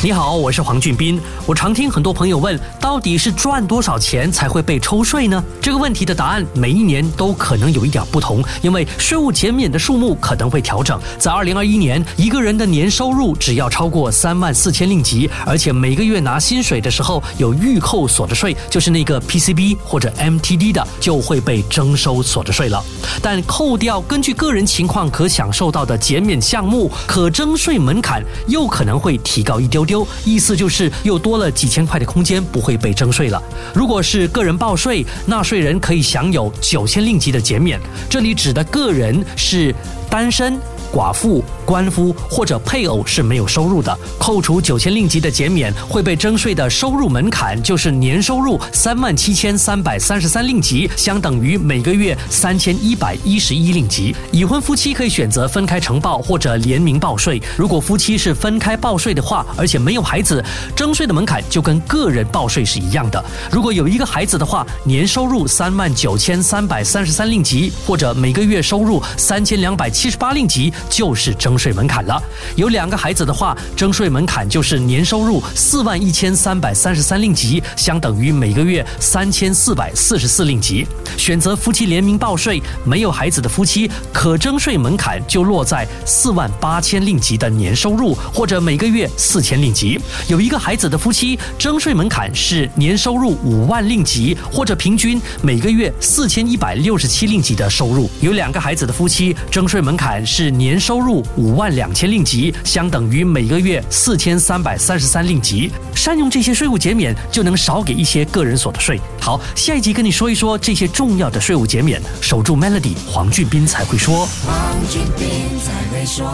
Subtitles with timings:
[0.00, 1.20] 你好，我是黄俊斌。
[1.44, 5.42] 我常听很多朋友问，到底是赚多少钱才会被抽税呢？
[5.60, 11.00] 这个问题的答案每一年都可能有一点不同，因为税务减免的数目可能会调整。
[11.18, 22.80] 在二零二一年，一个人的年收入只要超过三万四千令吉，而且每个月拿薪水的时候有预扣所得税，就是那个 PCB 或者 MTD 的，就会被征收所得税了。
[23.20, 29.87] 但扣掉根据个人情况可享受到的减免项目，可征税门槛又可能会提高一丢。
[29.88, 33.42] 丢，意思就是又多了几千块的空间不会被征税了。
[33.74, 37.80] 如果是个人报税，纳税人可以享有九千令吉的减免。
[38.08, 39.74] 这里指的个人是
[40.08, 40.56] 单身。
[40.90, 54.16] 寡妇、官夫或者配偶是没有收入的，扣除九千令吉的减免，会被征税的收入门槛就是年收入三万七千三百三十三令吉，相等于每个月三千一百一十一令吉。
[54.32, 57.38] 已婚夫妻可以选择分开承报或者联名报税。
[57.54, 60.42] 如果夫妻是分开报税的话，而且没有孩子，
[60.74, 63.22] 征税的门槛就跟个人报税是一样的。
[63.52, 70.72] 如果有一个孩子的话，年收入三万九千三百三十三令吉，或者每个月收入三千两百七十八令吉。
[70.88, 72.22] 就是征税门槛了。
[72.56, 80.86] 有两个孩子的话，征税门槛就是年收入四万一千三百三十三令吉，相等于每个月三千四百四十四令吉。
[81.16, 90.00] 选择夫妻联名报税，没有孩子的夫妻可征税门槛就落在四万八千令吉的年收入，或者每个月四千令吉。
[90.28, 98.10] 有一个孩子的夫妻，征税门槛是年收入五万令吉，或者平均每个月四千一百六十七令吉的收入。
[98.20, 100.78] 有两个孩子的夫妻，征税门槛是年。
[100.78, 105.72] 收入五五万两千令吉，相等于每个月四千三百三十三令吉。
[105.94, 109.00] 善用这些税务减免，就能少给一些个人所得税。
[109.18, 112.02] 好，下一集跟你说一说这些重要的税务减免。
[112.20, 114.28] 守住 Melody，黄俊斌才会说。
[114.46, 116.28] 黄俊斌才会说。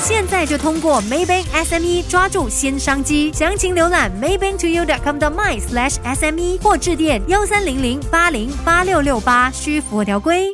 [0.00, 10.50] 现在就通过 Maybank SME 抓住新商机，详情浏览 maybanktoyou.com 的 my slash SME 或致电幺三零零八零八六六八，需符合条规。